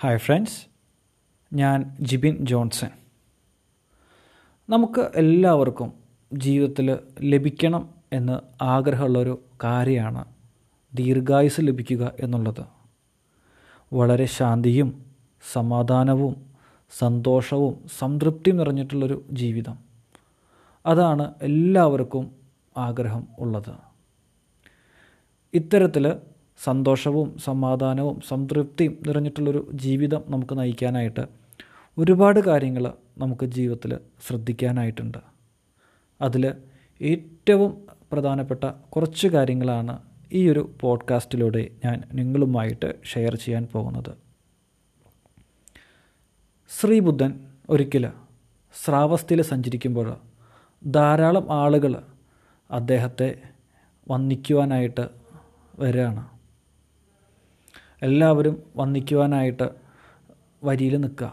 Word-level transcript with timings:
Hi 0.00 0.18
friends 0.18 0.66
ഞാൻ 1.52 1.96
Jibin 2.00 2.36
Johnson. 2.40 2.88
നമുക്ക് 4.70 5.10
എല്ലാവർക്കും 5.14 5.92
ജീവിതത്തിൽ 6.32 6.98
ലഭിക്കണം 7.20 7.88
എന്ന് 8.12 8.64
ആഗ്രഹമുള്ളൊരു 8.64 9.42
കാര്യമാണ് 9.64 10.24
ദീർഘായുസ് 10.94 11.60
ലഭിക്കുക 11.60 12.12
എന്നുള്ളത്. 12.20 12.64
വളരെ 13.92 14.24
ശാന്തിയും 14.24 15.04
സമാധാനവും 15.52 16.46
സന്തോഷവും 16.98 17.88
സംതൃപ്തിയും 17.98 18.56
നിറഞ്ഞിട്ടുള്ളൊരു 18.56 19.24
ജീവിതം. 19.32 19.78
അതാണ് 20.86 21.34
എല്ലാവർക്കും 21.42 22.30
ആഗ്രഹം 22.76 23.28
ഉള്ളത്. 23.38 23.74
ഇത്തരത്തിൽ 25.54 26.12
സന്തോഷവും 26.64 27.38
സമാധാനവും 27.38 28.20
സംതൃപ്തിയും 28.28 28.98
നിറഞ്ഞിട്ടുള്ളൊരു 29.06 29.70
ജീവിതം 29.74 30.22
നമുക്ക് 30.26 30.58
നയിക്കാനായിട്ട് 30.58 31.26
ഒരുപാട് 31.98 32.40
കാര്യങ്ങൾ 32.40 32.92
നമുക്ക് 33.18 33.46
ജീവിതത്തിൽ 33.46 33.98
ശ്രദ്ധിക്കാനായിട്ടുണ്ട്. 34.26 35.18
അതിൽ 36.20 36.54
ഏറ്റവും 37.02 37.86
പ്രധാനപ്പെട്ട 38.12 38.64
കുറച്ച് 38.64 39.28
കാര്യങ്ങളാണ് 39.28 39.98
ഈ 40.32 40.48
ഒരു 40.48 40.70
പോഡ്കാസ്റ്റിലൂടെ 40.80 41.70
ഞാൻ 41.84 42.02
നിങ്ങളുമായിട്ട് 42.12 42.94
ഷെയർ 43.04 43.36
ചെയ്യാൻ 43.36 43.66
പോകുന്നത്. 43.72 44.10
ശ്രീബുദ്ധൻ 46.80 47.40
ഒരിക്കൽ 47.70 48.12
ശ്രാവസ്ഥയിൽ 48.84 49.42
സഞ്ചരിക്കുമ്പോൾ 49.42 50.16
ധാരാളം 50.90 51.52
ആളുകൾ 51.52 52.02
അദ്ദേഹത്തെ 52.70 53.38
വന്ദിക്കുവാനായിട്ട് 54.10 55.08
വരികയാണ്. 55.78 56.35
എല്ലാവരും 58.06 58.56
വന്നിക്കുവാനായിട്ട് 58.76 59.66
വരിയിൽ 60.64 60.94
നിൽക്കുക. 61.04 61.30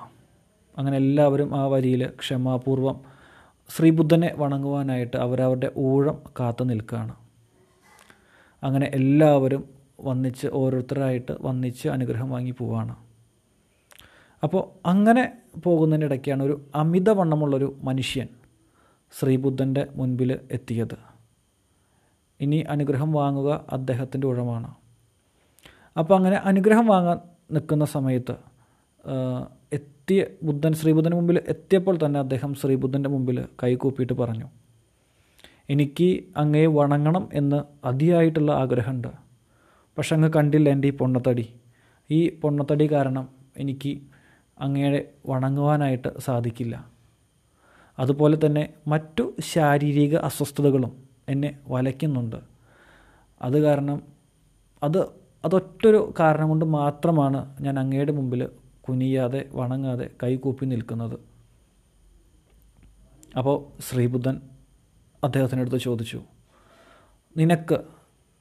അങ്ങനെ 0.77 0.98
എല്ലാവരും 1.04 1.50
ആ 1.59 1.64
വരിയിൽ 1.73 2.02
ക്ഷമാപൂർവം 2.22 2.97
ശ്രീബുദ്ധനെ 3.70 4.30
വണങ്ങുവാനായിട്ട് 4.42 5.17
അവരവരുടെ 5.25 5.70
ഊഴം 5.88 6.17
കാത്തു 6.39 6.64
നിൽക്കുകയാണ്. 6.72 7.14
അങ്ങനെ 8.64 8.88
എല്ലാവരും 9.00 9.64
വന്നിച്ച് 10.09 10.47
ഓരോരുത്തരായിട്ട് 10.62 11.34
വന്നിച്ച് 11.42 11.86
അനുഗ്രഹം 11.95 12.30
വാങ്ങി 12.30 12.53
പോവാണ് 12.59 12.94
അപ്പോൾ 14.44 14.64
അങ്ങനെ 14.92 15.23
പോകുന്നതിനിടയ്ക്കാണ് 15.66 16.42
ഒരു 16.44 16.56
അമിതവണ്ണമുള്ളൊരു 16.75 17.69
മനുഷ്യൻ 17.84 18.30
ശ്രീബുദ്ധന്റെ 19.14 19.84
മുൻപിൽ 19.95 20.31
എത്തിയത്. 20.52 20.97
ഇനി 22.40 22.59
അനുഗ്രഹം 22.73 23.12
വാങ്ങുക 23.19 23.50
അദ്ദേഹത്തിന്റെ 23.75 24.28
ഊഴമാണ് 24.28 24.69
അപ്പോൾ 25.95 26.16
അങ്ങനെ 26.19 26.38
അനുഗ്രഹം 26.49 26.86
വാങ്ങാൻ 26.94 27.17
നിൽക്കുന്ന 27.55 27.86
സമയത്ത് 27.95 28.36
എത്തിയ 29.77 30.22
ബുദ്ധൻ 30.47 30.73
ശ്രീബുദ്ധന് 30.80 31.16
മുമ്പിൽ 31.16 31.38
എത്തിയപ്പോൾ 31.53 31.95
തന്നെ 32.03 32.19
അദ്ദേഹം 32.19 32.52
ശ്രീബുദ്ധന്റെ 32.61 33.09
മുമ്പിൽ 33.09 33.38
കൈകൂപ്പിയിട്ട് 33.63 34.16
പറഞ്ഞു 34.22 34.47
എനിക്ക് 35.69 36.08
അങ്ങയെ 36.38 36.69
വണങ്ങണം 36.77 37.25
എന്ന് 37.39 37.59
അതിയായിട്ടുള്ള 37.89 38.52
ആഗ്രഹമുണ്ട്. 38.63 39.11
പക്ഷെ 39.97 40.16
അങ്ങ് 40.16 40.30
കണ്ടില്ല 40.38 40.69
എന്റെ 40.69 40.88
ഈ 40.91 40.95
പൊണ്ണത്തടി. 41.02 41.45
ഈ 42.09 42.19
പൊണ്ണത്തടി 42.41 42.85
കാരണം 42.95 43.25
എനിക്ക് 43.57 43.91
അങ്ങയെ 44.57 45.02
വണങ്ങുവാനായിട്ട് 45.31 46.09
സാധിക്കില്ല. 46.28 46.75
അതുപോലെ 47.97 48.38
തന്നെ 48.45 48.63
മറ്റു 48.88 49.23
ശാരീരിക 49.53 50.16
അസ്വസ്ഥതകളും 50.30 50.94
എന്നെ 51.30 51.52
വലയ്ക്കുന്നുണ്ട്. 51.67 52.39
അത് 53.41 53.57
കാരണം 53.66 54.00
അത് 54.81 55.02
അതൊറ്റൊരു 55.45 56.13
കാരണം 56.19 56.49
കൊണ്ട് 56.49 56.66
മാത്രമാണ് 56.66 57.55
ഞാൻ 57.61 57.80
അങ്ങയുടെ 57.80 58.11
മുമ്പിൽ 58.11 58.49
കുനിയാതെ 58.81 59.50
വണങ്ങാതെ 59.53 60.09
കൈകൂപ്പി 60.23 60.66
നിൽക്കുന്നത്. 60.66 61.19
അപ്പോൾ 63.38 63.81
ശ്രീബുദ്ധൻ 63.81 64.41
അദ്ദേഹത്തിനടുത്ത് 65.23 65.78
ചോദിച്ചു 65.78 66.22
നിനക്ക് 67.38 67.78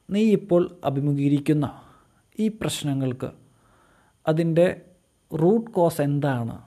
നീ 0.09 0.21
ഇപ്പോൾ 0.31 0.71
അഭിമുഖീകരിക്കുന്ന 0.85 1.81
ഈ 2.39 2.47
പ്രശ്നങ്ങൾക്ക് 2.47 3.31
അതിന്റെ 4.27 4.81
റൂട്ട് 5.31 5.71
കോസ് 5.71 6.01
എന്താണ്? 6.01 6.61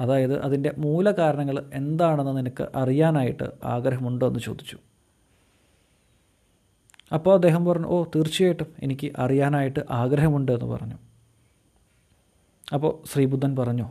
അതായത് 0.00 0.42
അതിന്റെ 0.42 0.74
മൂലകാരണങ്ങൾ 0.78 1.70
എന്താണെന്ന് 1.74 2.36
നിനക്ക് 2.36 2.68
അറിയാനായിട്ട് 2.74 3.44
ആഗ്രഹമുണ്ടോ? 3.64 4.26
എന്ന് 4.26 4.40
ചോദിച്ചു. 4.40 4.78
അപ്പോൾ 7.12 7.34
അദ്ദേഹം 7.34 7.64
പറഞ്ഞു 7.64 7.86
ഓ 7.86 8.04
തീർച്ചയായിട്ടും 8.04 8.66
എനിക്ക് 8.82 9.12
അറിയാനായിട്ട് 9.18 9.80
ആഗ്രഹമുണ്ട് 9.90 10.52
എന്ന് 10.52 10.64
പറഞ്ഞു. 10.64 10.94
അപ്പോൾ 12.72 13.08
ശ്രീബുദ്ധൻ 13.08 13.56
പറഞ്ഞു 13.56 13.86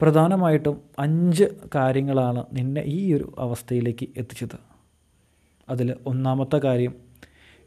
പ്രധാനമായിട്ടും 0.00 0.82
അഞ്ച് 0.98 1.44
കാര്യങ്ങളാണ് 1.74 2.44
നിന്നെ 2.52 2.80
ഈ 2.80 3.14
ഒരു 3.14 3.34
അവസ്ഥയിലേക്ക് 3.38 4.08
എത്തിച്ചത്. 4.16 4.58
അതിൽ 5.68 5.96
ഒന്നാമത്തെ 6.06 6.56
കാര്യം 6.56 6.94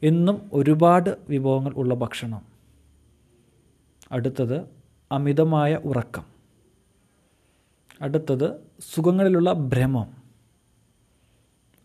എന്നും 0.03 0.49
ഒരുപാട് 0.53 1.17
വിഭവങ്ങൾ 1.29 1.73
ഉള്ള 1.73 1.93
ഭക്ഷണം. 1.93 2.41
അടുത്തത് 4.11 4.61
അമിതമായ 5.11 5.75
ഉറക്കം. 5.75 6.25
അടുത്തത് 8.01 8.61
സുഖങ്ങളിലുള്ള 8.93 9.53
ഭ്രമം. 9.53 10.23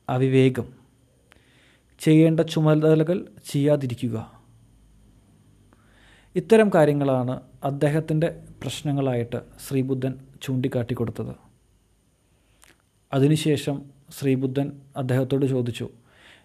അവിവേകം. 0.08 0.85
ചെയ്യേണ്ട 1.98 2.40
ചുമതലകൾ 2.40 3.28
ചെയ്യാതിരിക്കുക. 3.50 4.32
ഇത്തരം 6.36 6.70
കാര്യങ്ങളാണ് 6.74 7.40
അദ്ദേഹത്തിന്റെ 7.64 8.42
പ്രശ്നങ്ങളായിട്ട് 8.62 9.36
ശ്രീബുദ്ധൻ 9.68 10.14
ചൂണ്ടിക്കാട്ടിക്കൊടുത്തത്. 10.42 11.36
അതിനുശേഷം 13.12 13.82
ശ്രീബുദ്ധൻ 14.10 14.72
അദ്ദേഹത്തോട് 14.96 15.46
ചോദിച്ചു 15.46 15.88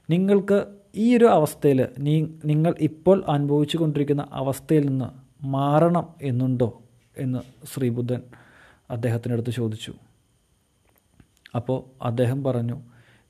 നിങ്ങൾക്ക് 0.09 0.65
ഈ 0.95 1.17
ഒരു 1.17 1.25
അവസ്ഥയിൽ 1.25 1.87
നീ 1.99 2.27
നിങ്ങൾ 2.45 2.75
ഇപ്പോൾ 2.79 3.23
അനുഭവിച്ചു 3.27 3.77
കൊണ്ടിരിക്കുന്ന 3.77 4.27
അവസ്ഥയിൽ 4.31 4.85
നിന്ന് 4.85 5.05
മാറണം 5.45 6.09
എന്നുണ്ടോ? 6.21 6.81
എന്ന് 7.17 7.39
ശ്രീബുദ്ധൻ 7.65 8.21
അദ്ദേഹത്തിനടുത്ത് 8.89 9.49
ചോദിച്ചു. 9.49 9.93
അപ്പോൾ 11.55 12.03
അദ്ദേഹം 12.03 12.43
പറഞ്ഞു 12.43 12.81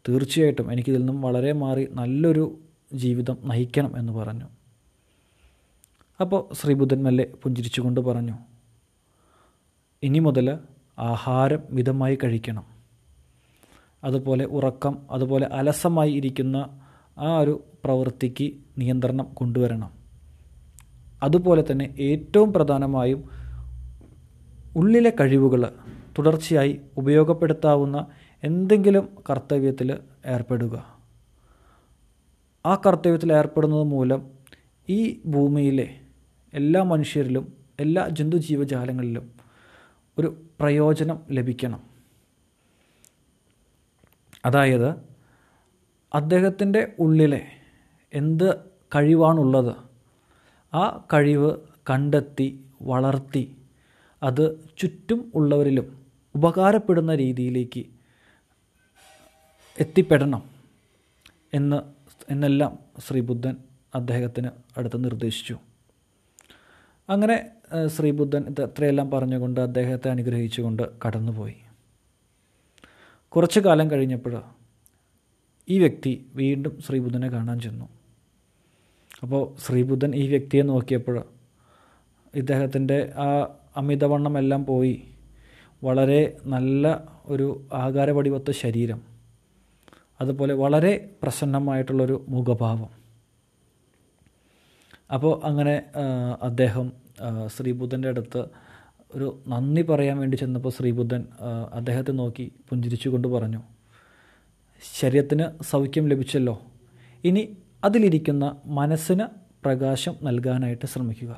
തീർച്ചയായിട്ടും 0.07 0.72
എനിക്കിതിൽ 0.72 1.00
നിന്നും 1.00 1.22
വളരെ 1.22 1.53
മാറി 1.53 1.88
നല്ലൊരു 1.91 2.59
ജീവിതം 2.94 3.38
നയിക്കണം 3.44 3.97
എന്ന് 3.97 4.13
പറഞ്ഞു. 4.13 4.47
അപ്പോൾ 6.19 6.53
ശ്രീബുദ്ധൻ 6.53 7.03
മെല്ലെ 7.03 7.25
പുഞ്ചിരിച്ചുകൊണ്ട് 7.44 8.01
പറഞ്ഞു 8.01 8.35
ഇനി 10.03 10.19
മുതൽ 10.19 10.59
ആഹാരം 11.00 11.62
മിതമായി 11.72 12.17
കഴിക്കണം. 12.23 12.66
അതുപോലെ 14.03 14.45
ഉറക്കം 14.45 14.97
അതുപോലെ 15.12 15.45
അലസമായി 15.45 16.12
ഇരിക്കുന്ന 16.12 16.79
ആ 17.18 17.38
ഒരു 17.39 17.63
പ്രവൃത്തിക്ക് 17.83 18.53
നിയന്ത്രണം 18.78 19.28
കൊണ്ടുവരണം. 19.33 19.91
അതുപോലെ 21.23 21.66
തന്നെ 21.72 21.95
ഏറ്റവും 22.00 22.53
പ്രധാനമായും 22.53 23.23
ഉള്ളിലെ 24.75 25.13
കഴിവുകൾ 25.19 25.62
തുടർച്ചയായി 26.18 26.81
ഉപയോഗപ്പെടുത്താവുന്ന 26.97 28.07
എന്തെങ്കിലും 28.44 29.24
കർത്തവ്യത്തിൽ 29.29 29.97
ഏർപ്പെടുക. 30.25 31.00
ആ 32.66 32.75
കർത്തവ്യത്തിൽ 32.75 33.34
ഏർപ്പെടുന്നത് 33.34 33.84
മൂലം 33.84 34.31
ഈ 34.90 35.22
ഭൂമിയിലെ 35.25 36.00
എല്ലാ 36.53 36.84
മനുഷ്യരിലും 36.84 37.53
എല്ലാ 37.80 38.07
ജന്തുജീവജാലങ്ങളിലും 38.07 39.31
ഒരു 40.18 40.35
പ്രയോജനം 40.59 41.19
ലഭിക്കണം. 41.31 41.81
അതായത് 44.46 44.90
അദ്ദേഹത്തിന്റെ 46.13 46.94
ഉള്ളിലെ 47.00 47.41
എന്ത് 48.13 48.59
കഴിവാണുള്ളത് 48.96 49.75
ആ 50.74 51.06
കഴിവ് 51.13 51.51
കണ്ടെത്തി 51.90 52.59
വളർത്തി 52.81 53.56
അത് 54.24 54.60
ചുറ്റും 54.77 55.31
ഉള്ളവരിലും 55.36 56.06
ഉപകാരപ്പെടുന്ന 56.36 57.16
രീതിയിലേക്ക് 57.16 58.00
എത്തിപ്പെടണം 59.79 60.44
എന്ന് 61.53 61.81
എന്നെല്ലാം 62.31 62.79
ശ്രീബുദ്ധൻ 63.07 63.57
അദ്ദേഹത്തിന് 63.95 64.50
അടുത്ത് 64.77 65.03
നിർദ്ദേശിച്ചു. 65.03 65.57
അങ്ങനെ 67.09 67.50
ശ്രീബുദ്ധൻ 67.88 68.44
ഇത്രയെല്ലാം 68.50 69.12
പറഞ്ഞുകൊണ്ട് 69.12 69.59
അദ്ദേഹത്തെ 69.59 70.09
അനുഗ്രഹിച്ചുകൊണ്ട് 70.09 70.83
കടന്നുപോയി. 71.06 71.56
കുറച്ചു 73.29 73.59
കാലം 73.59 73.91
കഴിഞ്ഞപ്പോൾ 73.91 74.41
ഈ 75.69 75.79
വ്യക്തി 75.79 76.25
വീണ്ടും 76.35 76.81
ശ്രീബുദ്ധനെ 76.81 77.29
കാണാൻ 77.29 77.59
ചെന്നു. 77.59 77.85
അപ്പോൾ 79.21 79.56
ശ്രീബുദ്ധൻ 79.59 80.15
ഈ 80.15 80.27
വ്യക്തിയെ 80.27 80.62
നോക്കിയപ്പോൾ 80.62 81.23
ഇദ്ദേഹത്തിന്റെ 82.35 83.13
ആ 83.18 83.47
അമിതവണ്ണമെല്ലാം 83.77 84.65
പോയി. 84.65 85.03
വളരെ 85.83 86.38
നല്ല 86.45 87.03
ഒരു 87.25 87.68
ആകാരപടിവത്ത 87.73 88.51
ശരീരം. 88.51 89.12
അതുപോലെ 90.21 90.53
വളരെ 90.63 90.94
പ്രസന്നമായിട്ടുള്ളൊരു 91.23 92.25
മുഖഭാവം. 92.29 92.89
അപ്പോൾ 95.15 95.33
അങ്ങനെ 95.47 95.75
അദ്ദേഹം 96.41 96.88
ശ്രീബുദ്ധന്റെ 97.56 98.09
അടുത്ത് 98.13 98.41
ഒരു 99.15 99.27
നന്ദി 99.47 99.81
പറയാൻ 99.81 100.18
വേണ്ടി 100.18 100.35
ചെന്നപ്പോൾ 100.38 100.71
ശ്രീബുദ്ധൻ 100.77 101.21
അദ്ദേഹത്തെ 101.73 102.12
നോക്കി 102.12 102.45
പുഞ്ചിരിച്ചുകൊണ്ട് 102.69 103.27
പറഞ്ഞു 103.27 103.62
ശരീരത്തിന് 105.00 105.45
സൗഖ്യം 105.71 106.06
ലഭിച്ചല്ലോ. 106.12 106.56
ഇനി 107.23 107.44
അതിലിരിക്കുന്ന 107.83 108.45
മനസ്സിന് 108.79 109.25
പ്രകാശം 109.65 110.13
നൽകാനായിട്ട് 110.23 110.85
ശ്രമിക്കുക. 110.85 111.33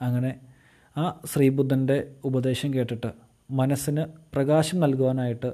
അങ്ങനെ 0.00 0.32
ആ 0.96 1.04
ശ്രീബുദ്ധന്റെ 1.32 1.96
ഉപദേശം 2.24 2.70
കേട്ടിട്ട് 2.74 3.10
മനസ്സിന് 3.60 4.04
പ്രകാശം 4.34 4.76
നൽകുവാനായിട്ട് 4.80 5.50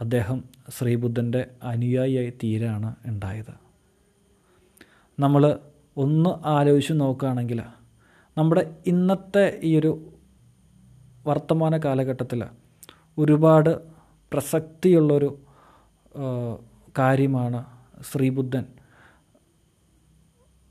അദ്ദേഹം 0.00 0.44
ശ്രീബുദ്ധന്റെ 0.78 1.46
അനുയായിയായി 1.62 2.30
തീരാണ് 2.44 2.96
ഉണ്ടായത്. 3.06 3.54
നമ്മൾ 5.18 5.58
ഒന്ന് 5.96 6.46
ആലോചിച്ച് 6.46 6.92
നോക്കുകയാണെങ്കിൽ 6.92 7.62
നമ്മുടെ 8.36 8.76
ഇന്നത്തെ 8.86 9.60
ഈ 9.64 9.78
ഒരു 9.78 10.12
വർത്തമാന 11.26 11.76
കാലഘട്ടത്തിൽ 11.84 12.44
ഒരുപാട് 13.18 13.70
പ്രസക്തിയുള്ളൊരു 14.32 15.38
കാര്യമാണ് 16.98 17.64
ശ്രീബുദ്ധൻ 18.12 18.64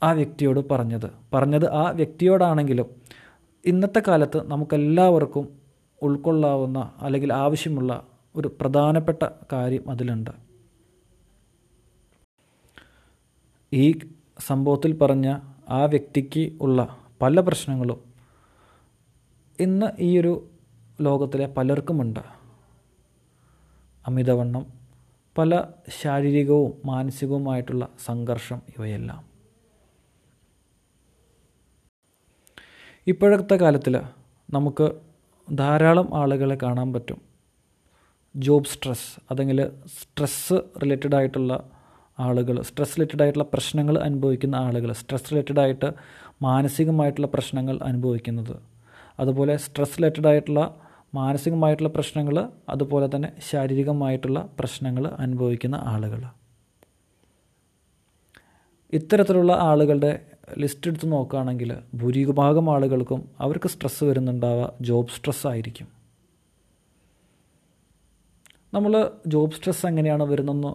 ആ 0.03 0.11
വ്യക്തിയോട് 0.11 0.69
പറഞ്ഞത്. 0.71 1.09
പറഞ്ഞത് 1.33 1.71
ആ 1.71 1.89
വ്യക്തിയോടാണെങ്കിലും 1.89 2.87
ഇന്നത്തെ 3.65 4.01
കാലത്ത് 4.07 4.39
നമുക്കെല്ലാവർക്കും 4.47 5.45
ഉൾക്കൊള്ളാവുന്ന 6.01 6.91
അല്ലെങ്കിൽ 7.01 7.33
ആവശ്യമുള്ള 7.33 7.91
ഒരു 8.35 8.57
പ്രധാനപ്പെട്ട 8.61 9.23
കാര്യം 9.53 9.91
അതിലുണ്ട്. 9.91 10.31
ഈ 13.73 13.99
സംഭവത്തിൽ 14.39 14.97
പറഞ്ഞ 14.97 15.39
ആ 15.69 15.85
വ്യക്തിക്ക് 15.85 16.57
ഉള്ള 16.61 16.97
പല 17.21 17.39
പ്രശ്നങ്ങളും 17.39 18.13
ഇന്ന് 19.59 19.85
ഈയൊരു 19.99 20.49
ലോകത്തിലെ 21.01 21.47
പലർക്കുമുണ്ട്. 21.47 22.19
അമിതവണ്ണം 24.07 24.65
പല 25.37 25.63
ശാരീരികവും 26.01 26.73
മാനസികവുമായിട്ടുള്ള 26.85 27.87
സംഘർഷം 28.05 28.61
ഇവയെല്ലാം. 28.77 29.25
ഇപ്പോഴത്തെ 33.07 33.55
കാലത്തിൽ 33.55 33.97
നമുക്ക് 34.49 34.91
ധാരാളം 35.57 36.17
ആളുകളെ 36.17 36.57
കാണാൻ 36.63 36.93
പറ്റും. 36.93 37.32
ജോബ് 38.35 38.65
സ്ട്രെസ് 38.65 39.19
അതെങ്കിൽ 39.31 39.71
സ്ട്രെസ്സ് 39.87 40.53
റിലേറ്റഡ് 40.83 41.15
ആയിട്ടുള്ള 41.15 41.63
ആളുകൾ 42.19 42.61
സ്ട്രെസ് 42.61 42.95
റിലേറ്റഡ് 42.95 43.21
ആയിട്ടുള്ള 43.21 43.43
പ്രശ്നങ്ങൾ 43.43 43.97
അനുഭവിക്കുന്ന 43.97 44.55
ആളുകൾ 44.55 44.91
സ്ട്രെസ് 44.91 45.31
റിലേറ്റഡ് 45.31 45.59
ആയിട്ട് 45.59 45.93
മാനസികമായിട്ടുള്ള 46.41 47.27
പ്രശ്നങ്ങൾ 47.27 47.79
അനുഭവിക്കുന്നത്. 47.83 48.55
അതുപോലെ 49.19 49.57
സ്ട്രെസ് 49.57 49.97
റിലേറ്റഡ് 49.97 50.27
ആയിട്ടുള്ള 50.27 50.75
മാനസികമായിട്ടുള്ള 51.15 51.89
പ്രശ്നങ്ങൾ 51.89 52.49
അതുപോലെ 52.69 53.15
തന്നെ 53.15 53.33
ശാരീരികമായിട്ടുള്ള 53.51 54.49
പ്രശ്നങ്ങൾ 54.59 55.07
അനുഭവിക്കുന്ന 55.07 55.75
ആളുകൾ. 55.75 56.25
ഇത്തരത്തിലുള്ള 58.93 59.53
ആളുകളുടെ 59.53 60.19
ലിസ്റ്റ് 60.57 60.89
എടുത്ത് 60.89 61.11
നോക്കുകയാണെങ്കിൽ 61.11 61.73
ഭൂരിഭാഗം 61.95 62.69
ആളുകൾക്കും 62.69 63.29
അവർക്ക് 63.39 63.67
സ്ട്രെസ്സ് 63.67 64.03
വരുന്നുണ്ടാവുക 64.03 64.73
ജോബ് 64.81 65.09
സ്ട്രെസ് 65.09 65.47
ആയിരിക്കും. 65.47 66.02
നമ്മൾ 68.73 69.11
ജോബ് 69.27 69.51
സ്ട്രെസ് 69.51 69.85
എങ്ങനെയാണ് 69.85 70.23
വരുന്നതെന്ന് 70.23 70.73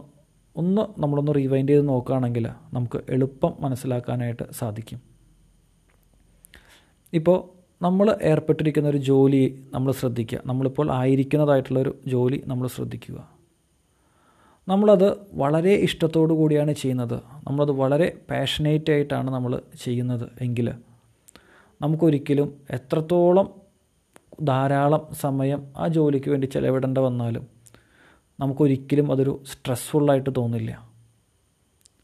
ഒന്ന് 0.56 1.00
നമ്മളൊന്ന് 1.00 1.33
റീവൈൻഡ് 1.35 1.69
ചെയ്ത് 1.69 1.89
നോക്കുകയാണെങ്കിൽ 1.89 2.49
നമുക്ക് 2.73 3.00
എളുപ്പം 3.09 3.53
മനസ്സിലാക്കാനായിട്ട് 3.61 4.53
സാധിക്കും. 4.53 5.00
ഇപ്പോൾ 7.12 7.49
നമ്മൾ 7.83 8.17
ഏർപ്പെട്ടിരിക്കുന്ന 8.23 8.89
ഒരു 8.89 8.97
ജോലി 8.97 9.65
നമ്മൾ 9.75 9.93
ശ്രദ്ധിക്കുക. 9.93 10.41
നമ്മളിപ്പോൾ 10.47 10.93
ആയിരിക്കുന്നതായിട്ടുള്ളൊരു 10.93 11.99
ജോലി 12.06 12.43
നമ്മൾ 12.47 12.67
ശ്രദ്ധിക്കുക. 12.67 13.29
നമ്മളത് 14.69 15.17
വളരെ 15.33 15.75
ഇഷ്ടത്തോടു 15.75 16.35
കൂടിയാണ് 16.35 16.73
ചെയ്യുന്നത്. 16.73 17.15
നമ്മളത് 17.15 17.71
വളരെ 17.71 18.19
പാഷനേറ്റ് 18.31 18.91
ആയിട്ടാണ് 18.91 19.31
നമ്മൾ 19.31 19.61
ചെയ്യുന്നത് 19.85 20.31
എങ്കിൽ 20.41 20.73
നമുക്കൊരിക്കലും 21.83 22.55
എത്രത്തോളം 22.71 23.55
ധാരാളം 24.43 25.09
സമയം 25.21 25.73
ആ 25.77 25.89
ജോലിക്ക് 25.89 26.31
വേണ്ടി 26.31 26.47
ചിലവിടേണ്ട 26.47 26.99
വന്നാലും 26.99 27.57
നമുക്കൊരിക്കലും 28.40 29.12
അതൊരു 29.12 29.43
സ്ട്രെസ്ഫുള്ളായിട്ട് 29.46 30.31
തോന്നില്ല. 30.37 30.88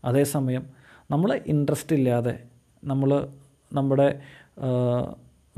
അതേസമയം 0.04 0.64
നമ്മൾ 1.10 1.40
ഇൻട്രസ്റ്റ് 1.46 1.96
ഇല്ലാതെ 1.96 2.34
നമ്മൾ 2.84 3.28
നമ്മുടെ 3.72 4.20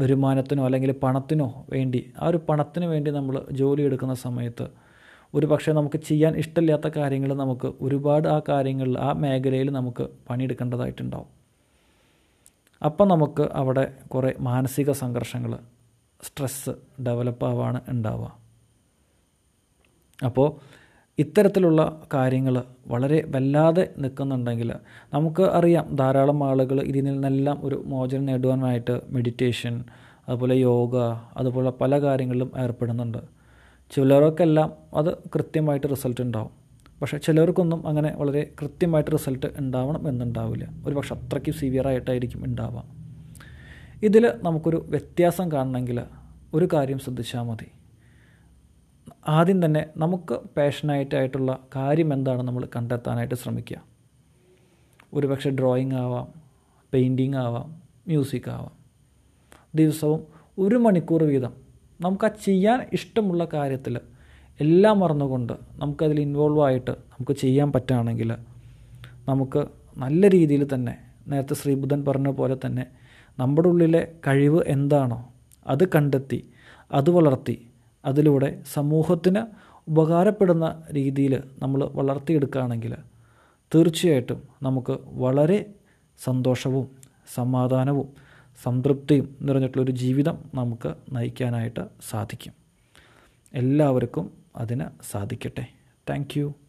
വരുമാനത്തിനോ 0.00 0.64
അല്ലെങ്കിൽ 0.64 0.92
പണത്തിനോ 0.92 1.66
വേണ്ടി 1.70 2.12
ആ 2.18 2.26
ഒരു 2.26 2.38
പണത്തിന് 2.48 2.84
വേണ്ടി 2.84 3.10
നമ്മൾ 3.10 3.46
ജോലി 3.50 3.82
എടുക്കുന്ന 3.82 4.14
സമയത്ത് 4.14 4.66
ഒരു 5.34 5.46
പക്ഷേ 5.46 5.72
നമുക്ക് 5.72 5.96
ചെയ്യാൻ 5.96 6.36
ഇഷ്ടമില്ലാത്ത 6.36 6.86
കാര്യങ്ങൾ 6.96 7.34
നമുക്ക് 7.34 7.72
ഒരുപാട് 7.80 8.28
ആ 8.28 8.42
കാര്യങ്ങളിൽ 8.48 8.98
ആ 8.98 9.12
മേഖലയിൽ 9.12 9.70
നമുക്ക് 9.70 10.04
പണിയെടുക്കേണ്ടതായിട്ടുണ്ടാവും. 10.30 11.30
അപ്പം 12.84 13.08
നമുക്ക് 13.08 13.42
അവിടെ 13.42 13.84
കുറേ 14.06 14.34
മാനസിക 14.40 14.90
സംഘർഷങ്ങൾ 14.92 15.58
സ്ട്രെസ്സ് 16.22 16.70
ഡെവലപ്പ് 17.02 17.46
ആവാണ് 17.46 17.80
ഉണ്ടാവുക. 17.88 18.45
അപ്പോൾ 20.24 20.48
ഇത്തരത്തിലുള്ള 21.18 22.02
കാര്യങ്ങൾ 22.14 22.62
വളരെ 22.86 23.24
വല്ലാതെ 23.28 23.88
നിൽക്കുന്നുണ്ടെങ്കിൽ 23.98 24.72
നമുക്ക് 25.14 25.42
അറിയാം 25.42 25.96
ധാരാളം 25.96 26.44
ആളുകൾ 26.44 26.80
ഇതിൽ 26.80 27.04
നിന്നെല്ലാം 27.04 27.58
ഒരു 27.62 27.82
മോചനം 27.86 28.26
നേടുവാനായിട്ട് 28.26 29.00
മെഡിറ്റേഷൻ 29.08 29.84
അതുപോലെ 30.28 30.54
യോഗ 30.54 30.96
അതുപോലെ 31.36 31.70
പല 31.70 32.00
കാര്യങ്ങളിലും 32.00 32.52
ഏർപ്പെടുന്നുണ്ട്. 32.58 33.18
ചിലർക്കെല്ലാം 33.90 34.72
അത് 34.94 35.16
കൃത്യമായിട്ട് 35.16 35.86
റിസൾട്ട് 35.90 36.20
ഉണ്ടാവും. 36.20 36.50
പക്ഷേ 37.02 37.18
ചിലർക്കൊന്നും 37.18 37.86
അങ്ങനെ 37.86 38.14
വളരെ 38.16 38.50
കൃത്യമായിട്ട് 38.62 39.10
റിസൾട്ട് 39.10 39.46
ഉണ്ടാവണം 39.58 40.08
എന്നുണ്ടാവില്ല. 40.08 40.68
ഒരു 40.86 40.94
പക്ഷെ 40.94 41.14
അത്രയ്ക്ക് 41.14 41.50
സിവിയറായിട്ടായിരിക്കും 41.50 42.44
ഉണ്ടാവാം 42.44 42.84
ഉണ്ടാവുക. 42.84 42.84
ഇതിൽ 44.02 44.32
നമുക്കൊരു 44.42 44.86
വ്യത്യാസം 44.88 45.52
കാണണമെങ്കിൽ 45.52 46.00
ഒരു 46.54 46.68
കാര്യം 46.72 46.98
ശ്രദ്ധിച്ചാൽ 46.98 47.42
മതി. 47.42 47.66
ആദ്യം 49.26 49.64
തന്നെ 49.64 49.86
നമുക്ക് 49.96 50.34
പാഷനായിട്ടായിട്ടുള്ള 50.56 51.58
കാര്യം 51.76 52.12
എന്താണ് 52.12 52.42
നമ്മൾ 52.42 52.68
കണ്ടെത്താനായിട്ട് 52.76 53.34
ശ്രമിക്കുക? 53.34 53.78
ഒരു 55.14 55.26
പക്ഷേ 55.26 55.50
ഡ്രോയിങ് 55.50 55.94
ആവാം 55.94 56.26
പെയിന്റിങ് 56.92 57.34
ആവാം 57.34 57.68
മ്യൂസിക് 58.06 58.50
ആവാം. 58.50 58.72
ദിവസവും 59.74 60.20
ഒരു 60.58 60.76
മണിക്കൂർ 60.76 61.22
വീതം 61.22 61.52
നമുക്ക് 62.00 62.24
ആ 62.24 62.28
ചെയ്യാൻ 62.28 62.86
ഇഷ്ടമുള്ള 62.92 63.48
കാര്യത്തിൽ 63.52 64.00
എല്ലാം 64.60 64.98
മറന്നുകൊണ്ട് 65.00 65.52
നമുക്കതിൽ 65.52 66.20
ഇൻവോൾവ് 66.20 66.62
ആയിട്ട് 66.64 66.90
നമുക്ക് 66.90 67.32
ചെയ്യാൻ 67.32 67.72
പറ്റുകയാണെങ്കിൽ 67.72 68.32
നമുക്ക് 69.28 69.68
നല്ല 69.96 70.28
രീതിയിൽ 70.28 70.74
തന്നെ 70.74 70.94
നേരത്തെ 71.28 71.54
ശ്രീബുദ്ധൻ 71.54 72.04
പറഞ്ഞ 72.04 72.28
പോലെ 72.28 72.56
തന്നെ 72.66 72.86
നമ്മുടെ 73.38 73.68
ഉള്ളിലെ 73.68 74.08
കഴിവ് 74.26 74.62
എന്താണോ 74.66 75.32
അത് 75.66 75.88
കണ്ടെത്തി 75.88 76.44
അത് 76.92 77.10
വളർത്തി 77.10 77.56
അതിലൂടെ 78.06 78.62
സമൂഹത്തിന് 78.74 79.42
ഉപകാരപ്പെടുന്ന 79.88 80.66
രീതിയിൽ 80.92 81.34
നമ്മൾ 81.62 81.80
വളർത്തിയെടുക്കുകയാണെങ്കിൽ 81.98 82.94
തീർച്ചയായിട്ടും 83.72 84.42
നമുക്ക് 84.62 84.98
വളരെ 85.24 85.58
സന്തോഷവും 86.24 86.86
സമാധാനവും 87.34 88.08
സംതൃപ്തിയും 88.64 89.26
നിറഞ്ഞിട്ടുള്ളൊരു 89.42 89.92
ജീവിതം 89.92 90.36
നമുക്ക് 90.54 90.94
നയിക്കാനായിട്ട് 91.12 91.84
സാധിക്കും. 92.10 92.54
എല്ലാവർക്കും 93.54 94.26
അതിന് 94.56 94.86
സാധിക്കട്ടെ. 95.10 95.64
താങ്ക് 96.10 96.65